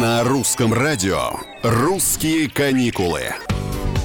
[0.00, 3.34] На русском радио «Русские каникулы».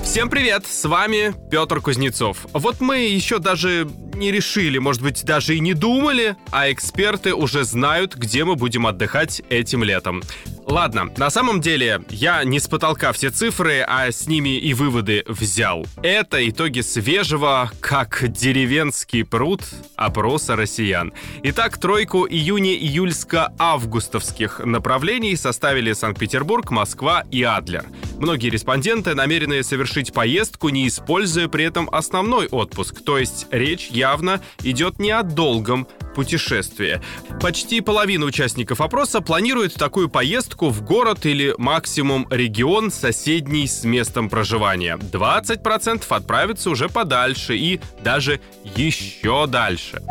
[0.03, 2.47] Всем привет, с вами Петр Кузнецов.
[2.51, 7.63] Вот мы еще даже не решили, может быть, даже и не думали, а эксперты уже
[7.63, 10.21] знают, где мы будем отдыхать этим летом.
[10.67, 15.23] Ладно, на самом деле я не с потолка все цифры, а с ними и выводы
[15.27, 15.85] взял.
[16.01, 19.61] Это итоги свежего, как деревенский пруд,
[19.95, 21.13] опроса россиян.
[21.43, 27.85] Итак, тройку июня-июльско-августовских направлений составили Санкт-Петербург, Москва и Адлер.
[28.17, 34.41] Многие респонденты намерены совершить поездку, не используя при этом основной отпуск, то есть речь явно
[34.63, 37.01] идет не о долгом путешествии.
[37.39, 44.29] Почти половина участников опроса планирует такую поездку в город или максимум регион, соседний с местом
[44.29, 44.97] проживания.
[44.97, 48.39] 20% отправятся уже подальше и даже
[48.75, 50.01] еще дальше.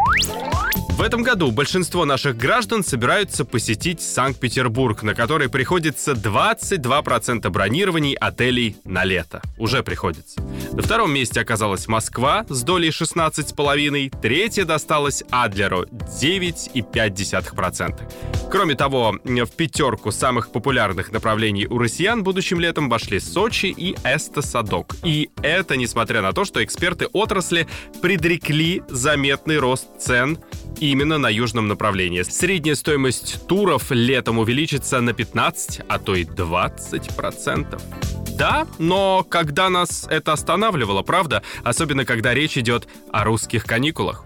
[0.95, 8.77] В этом году большинство наших граждан собираются посетить Санкт-Петербург, на который приходится 22% бронирований отелей
[8.85, 9.43] на лето.
[9.59, 10.41] Уже приходится.
[10.73, 18.49] На втором месте оказалась Москва с долей 16,5%, третье досталось Адлеру 9,5%.
[18.49, 24.95] Кроме того, в пятерку самых популярных направлений у россиян будущим летом вошли Сочи и Эстосадок.
[25.03, 27.67] И это несмотря на то, что эксперты отрасли
[28.01, 30.39] предрекли заметный рост цен
[30.81, 32.23] именно на южном направлении.
[32.23, 37.83] Средняя стоимость туров летом увеличится на 15, а то и 20 процентов.
[38.37, 41.43] Да, но когда нас это останавливало, правда?
[41.63, 44.25] Особенно, когда речь идет о русских каникулах.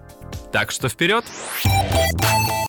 [0.52, 1.24] Так что вперед!